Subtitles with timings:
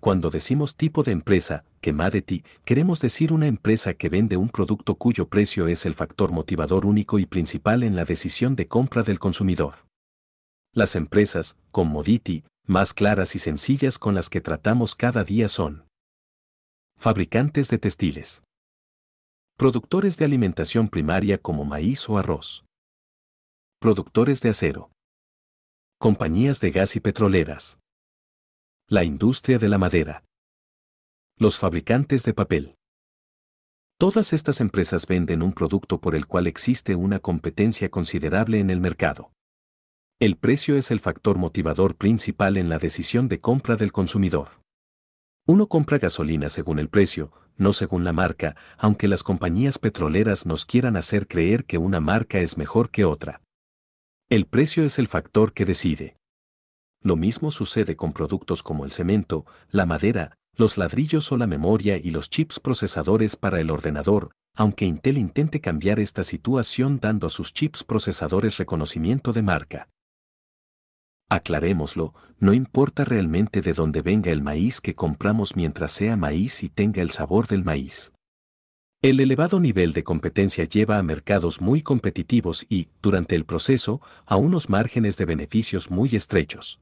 [0.00, 5.28] Cuando decimos tipo de empresa, commodity, queremos decir una empresa que vende un producto cuyo
[5.28, 9.74] precio es el factor motivador único y principal en la decisión de compra del consumidor.
[10.72, 15.84] Las empresas, commodity, más claras y sencillas con las que tratamos cada día son
[16.96, 18.42] fabricantes de textiles,
[19.58, 22.64] productores de alimentación primaria como maíz o arroz,
[23.80, 24.90] productores de acero,
[25.98, 27.78] compañías de gas y petroleras,
[28.92, 30.24] la industria de la madera.
[31.38, 32.74] Los fabricantes de papel.
[34.00, 38.80] Todas estas empresas venden un producto por el cual existe una competencia considerable en el
[38.80, 39.30] mercado.
[40.18, 44.60] El precio es el factor motivador principal en la decisión de compra del consumidor.
[45.46, 50.66] Uno compra gasolina según el precio, no según la marca, aunque las compañías petroleras nos
[50.66, 53.40] quieran hacer creer que una marca es mejor que otra.
[54.28, 56.16] El precio es el factor que decide.
[57.02, 61.96] Lo mismo sucede con productos como el cemento, la madera, los ladrillos o la memoria
[61.96, 67.30] y los chips procesadores para el ordenador, aunque Intel intente cambiar esta situación dando a
[67.30, 69.88] sus chips procesadores reconocimiento de marca.
[71.30, 76.68] Aclarémoslo, no importa realmente de dónde venga el maíz que compramos mientras sea maíz y
[76.68, 78.12] tenga el sabor del maíz.
[79.00, 84.36] El elevado nivel de competencia lleva a mercados muy competitivos y, durante el proceso, a
[84.36, 86.80] unos márgenes de beneficios muy estrechos.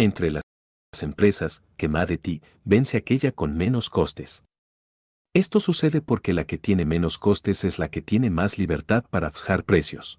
[0.00, 0.42] Entre las
[1.02, 1.62] empresas,
[2.22, 4.44] ti vence aquella con menos costes.
[5.34, 9.30] Esto sucede porque la que tiene menos costes es la que tiene más libertad para
[9.30, 10.18] fijar precios.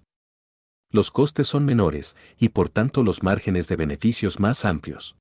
[0.92, 5.16] Los costes son menores y por tanto los márgenes de beneficios más amplios.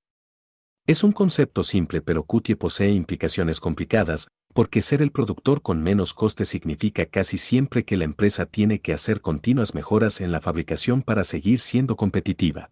[0.85, 6.13] Es un concepto simple pero Cutie posee implicaciones complicadas, porque ser el productor con menos
[6.13, 11.01] costes significa casi siempre que la empresa tiene que hacer continuas mejoras en la fabricación
[11.01, 12.69] para seguir siendo competitiva.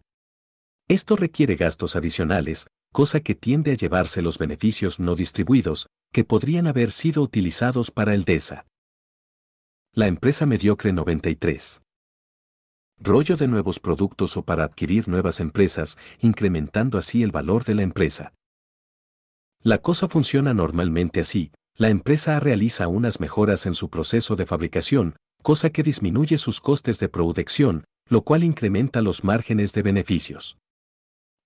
[0.90, 6.66] Esto requiere gastos adicionales, cosa que tiende a llevarse los beneficios no distribuidos, que podrían
[6.66, 8.66] haber sido utilizados para el DESA.
[9.94, 11.80] La empresa mediocre 93.
[12.98, 17.82] Rollo de nuevos productos o para adquirir nuevas empresas, incrementando así el valor de la
[17.82, 18.34] empresa.
[19.62, 25.14] La cosa funciona normalmente así, la empresa realiza unas mejoras en su proceso de fabricación,
[25.40, 30.59] cosa que disminuye sus costes de producción, lo cual incrementa los márgenes de beneficios.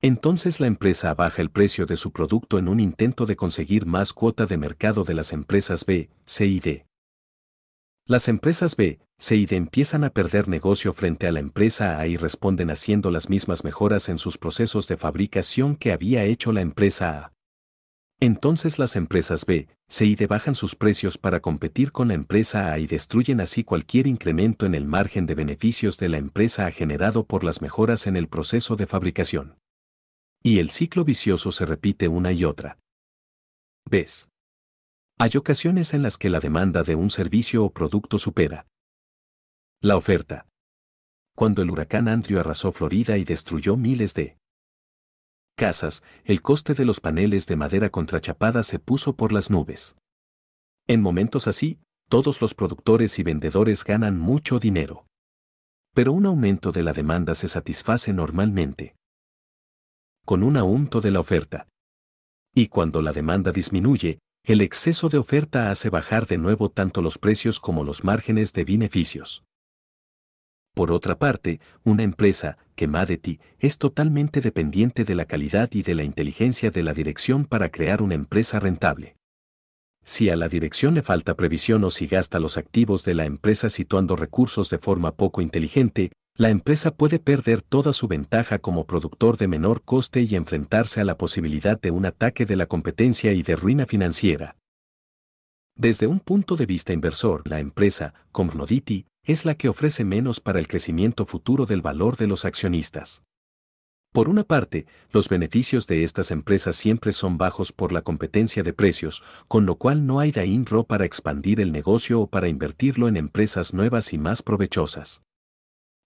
[0.04, 4.12] Entonces la empresa baja el precio de su producto en un intento de conseguir más
[4.12, 6.84] cuota de mercado de las empresas B, C y D.
[8.04, 12.06] Las empresas B, C y D empiezan a perder negocio frente a la empresa A
[12.06, 16.60] y responden haciendo las mismas mejoras en sus procesos de fabricación que había hecho la
[16.60, 17.32] empresa A.
[18.20, 22.70] Entonces las empresas B, C y D bajan sus precios para competir con la empresa
[22.70, 26.72] A y destruyen así cualquier incremento en el margen de beneficios de la empresa A
[26.72, 29.63] generado por las mejoras en el proceso de fabricación.
[30.46, 32.78] Y el ciclo vicioso se repite una y otra.
[33.88, 34.28] ¿Ves?
[35.18, 38.66] Hay ocasiones en las que la demanda de un servicio o producto supera
[39.80, 40.46] la oferta.
[41.34, 44.36] Cuando el huracán Andrew arrasó Florida y destruyó miles de
[45.56, 49.96] casas, el coste de los paneles de madera contrachapada se puso por las nubes.
[50.86, 51.80] En momentos así,
[52.10, 55.06] todos los productores y vendedores ganan mucho dinero.
[55.94, 58.94] Pero un aumento de la demanda se satisface normalmente
[60.24, 61.68] con un aumento de la oferta.
[62.54, 67.18] Y cuando la demanda disminuye, el exceso de oferta hace bajar de nuevo tanto los
[67.18, 69.42] precios como los márgenes de beneficios.
[70.74, 75.94] Por otra parte, una empresa, que Madeti, es totalmente dependiente de la calidad y de
[75.94, 79.16] la inteligencia de la dirección para crear una empresa rentable.
[80.02, 83.70] Si a la dirección le falta previsión o si gasta los activos de la empresa
[83.70, 89.36] situando recursos de forma poco inteligente, la empresa puede perder toda su ventaja como productor
[89.36, 93.44] de menor coste y enfrentarse a la posibilidad de un ataque de la competencia y
[93.44, 94.56] de ruina financiera.
[95.76, 100.58] Desde un punto de vista inversor, la empresa, Comnodity, es la que ofrece menos para
[100.58, 103.22] el crecimiento futuro del valor de los accionistas.
[104.12, 108.72] Por una parte, los beneficios de estas empresas siempre son bajos por la competencia de
[108.72, 113.16] precios, con lo cual no hay DAINRO para expandir el negocio o para invertirlo en
[113.16, 115.22] empresas nuevas y más provechosas.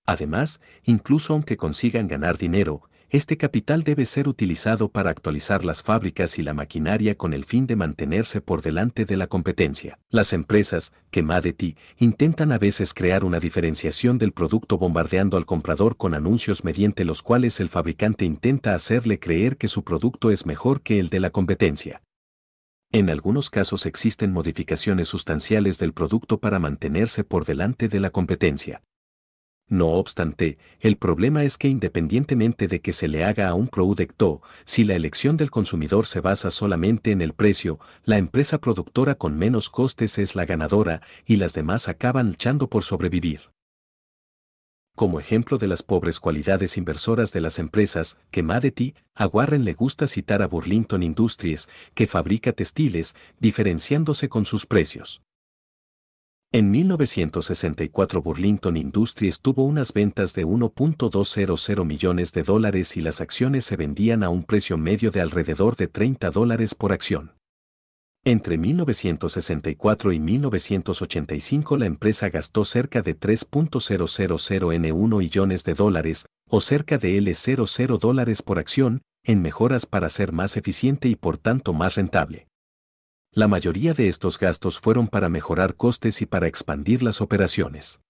[0.08, 6.38] Además, incluso aunque consigan ganar dinero, este capital debe ser utilizado para actualizar las fábricas
[6.38, 9.99] y la maquinaria con el fin de mantenerse por delante de la competencia.
[10.08, 15.99] Las empresas, que Madeti, intentan a veces crear una diferenciación del producto bombardeando al comprador
[15.99, 20.81] con anuncios mediante los cuales el fabricante intenta hacerle creer que su producto es mejor
[20.81, 22.00] que el de la competencia.
[22.93, 28.81] En algunos casos existen modificaciones sustanciales del producto para mantenerse por delante de la competencia.
[29.70, 34.41] No obstante, el problema es que independientemente de que se le haga a un producto,
[34.65, 39.37] si la elección del consumidor se basa solamente en el precio, la empresa productora con
[39.37, 43.50] menos costes es la ganadora y las demás acaban luchando por sobrevivir.
[44.97, 49.75] Como ejemplo de las pobres cualidades inversoras de las empresas, que Madeti, a Warren le
[49.75, 55.20] gusta citar a Burlington Industries, que fabrica textiles, diferenciándose con sus precios.
[56.50, 63.66] En 1964 Burlington Industries tuvo unas ventas de 1.200 millones de dólares y las acciones
[63.66, 67.34] se vendían a un precio medio de alrededor de 30 dólares por acción.
[68.24, 76.96] Entre 1964 y 1985 la empresa gastó cerca de 3.000N1 millones de dólares, o cerca
[76.96, 81.96] de L00 dólares por acción, en mejoras para ser más eficiente y por tanto más
[81.96, 82.48] rentable.
[83.32, 88.00] La mayoría de estos gastos fueron para mejorar costes y para expandir las operaciones.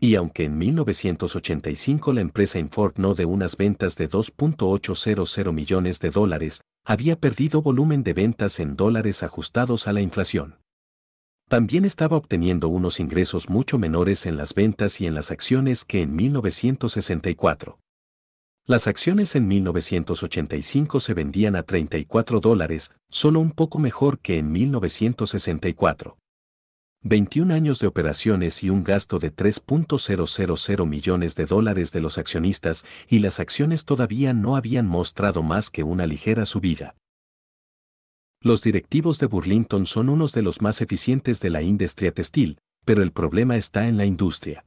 [0.00, 6.60] Y aunque en 1985 la empresa informó de unas ventas de 2.800 millones de dólares,
[6.84, 10.56] había perdido volumen de ventas en dólares ajustados a la inflación.
[11.48, 16.02] También estaba obteniendo unos ingresos mucho menores en las ventas y en las acciones que
[16.02, 17.78] en 1964.
[18.70, 24.52] Las acciones en 1985 se vendían a 34 dólares, solo un poco mejor que en
[24.52, 26.18] 1964.
[27.02, 32.84] 21 años de operaciones y un gasto de 3.000 millones de dólares de los accionistas
[33.08, 36.94] y las acciones todavía no habían mostrado más que una ligera subida.
[38.42, 43.02] Los directivos de Burlington son unos de los más eficientes de la industria textil, pero
[43.02, 44.66] el problema está en la industria.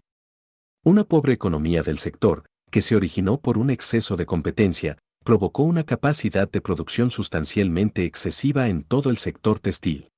[0.84, 5.84] Una pobre economía del sector, que se originó por un exceso de competencia, provocó una
[5.84, 10.10] capacidad de producción sustancialmente excesiva en todo el sector textil.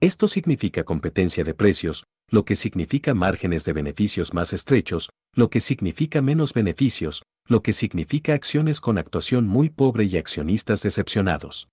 [0.00, 5.60] Esto significa competencia de precios, lo que significa márgenes de beneficios más estrechos, lo que
[5.60, 11.68] significa menos beneficios, lo que significa acciones con actuación muy pobre y accionistas decepcionados.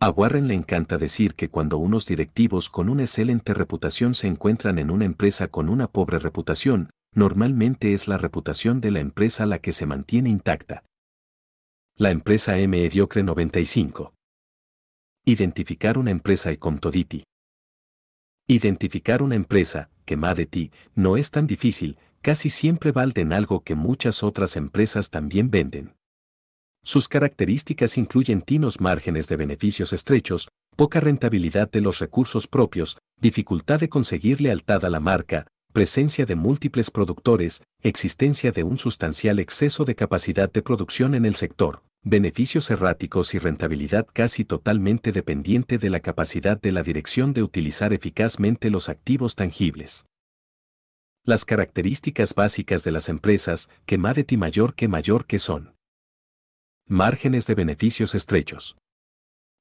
[0.00, 4.78] A Warren le encanta decir que cuando unos directivos con una excelente reputación se encuentran
[4.78, 9.60] en una empresa con una pobre reputación, normalmente es la reputación de la empresa la
[9.60, 10.84] que se mantiene intacta.
[11.96, 12.76] La empresa M.
[12.76, 14.12] Mediocre 95.
[15.24, 17.24] Identificar una empresa y Comtoditi.
[18.48, 23.62] Identificar una empresa, que más de ti, no es tan difícil, casi siempre valden algo
[23.62, 25.94] que muchas otras empresas también venden.
[26.82, 33.80] Sus características incluyen tinos márgenes de beneficios estrechos, poca rentabilidad de los recursos propios, dificultad
[33.80, 39.84] de conseguir lealtad a la marca, presencia de múltiples productores, existencia de un sustancial exceso
[39.84, 45.90] de capacidad de producción en el sector, beneficios erráticos y rentabilidad casi totalmente dependiente de
[45.90, 50.06] la capacidad de la dirección de utilizar eficazmente los activos tangibles.
[51.24, 55.74] Las características básicas de las empresas, que Madeti mayor que mayor que son.
[56.86, 58.76] Márgenes de beneficios estrechos.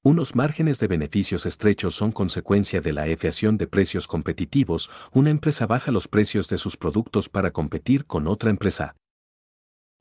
[0.06, 5.66] Unos márgenes de beneficios estrechos son consecuencia de la efección de precios competitivos, una empresa
[5.66, 8.98] baja los precios de sus productos para competir con otra empresa.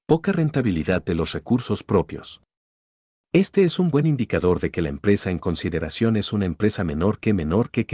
[0.08, 2.43] Poca rentabilidad de los recursos propios.
[3.32, 7.20] Este es un buen indicador de que la empresa en consideración es una empresa menor
[7.20, 7.87] que menor que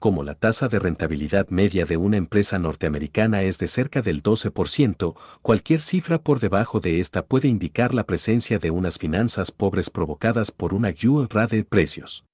[0.00, 5.14] como la tasa de rentabilidad media de una empresa norteamericana es de cerca del 12%,
[5.42, 10.52] cualquier cifra por debajo de esta puede indicar la presencia de unas finanzas pobres provocadas
[10.52, 12.24] por una guerra de precios.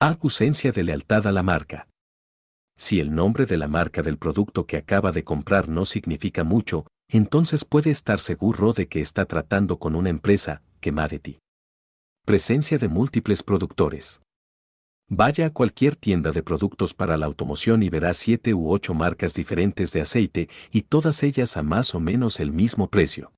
[0.00, 1.86] Ausencia de lealtad a la marca.
[2.76, 6.88] Si el nombre de la marca del producto que acaba de comprar no significa mucho,
[7.08, 10.92] entonces puede estar seguro de que está tratando con una empresa, que
[11.22, 11.38] ti.
[12.24, 14.20] Presencia de múltiples productores.
[15.10, 19.32] Vaya a cualquier tienda de productos para la automoción y verá siete u ocho marcas
[19.32, 23.32] diferentes de aceite y todas ellas a más o menos el mismo precio.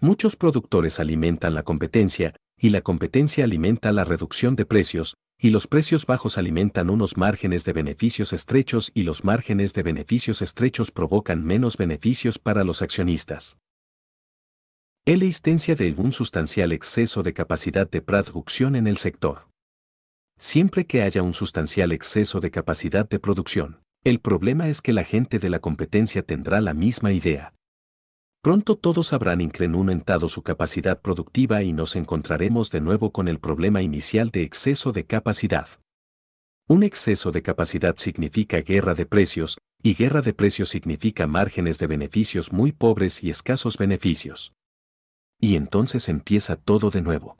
[0.00, 5.66] Muchos productores alimentan la competencia, y la competencia alimenta la reducción de precios, y los
[5.66, 11.44] precios bajos alimentan unos márgenes de beneficios estrechos y los márgenes de beneficios estrechos provocan
[11.44, 13.58] menos beneficios para los accionistas.
[15.04, 19.47] La existencia de un sustancial exceso de capacidad de producción en el sector
[20.38, 23.82] siempre que haya un sustancial exceso de capacidad de producción.
[24.04, 27.54] El problema es que la gente de la competencia tendrá la misma idea.
[28.40, 33.82] Pronto todos habrán incrementado su capacidad productiva y nos encontraremos de nuevo con el problema
[33.82, 35.68] inicial de exceso de capacidad.
[36.68, 41.88] Un exceso de capacidad significa guerra de precios, y guerra de precios significa márgenes de
[41.88, 44.52] beneficios muy pobres y escasos beneficios.
[45.40, 47.38] Y entonces empieza todo de nuevo.